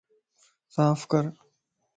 [0.75, 1.25] صاف ڪر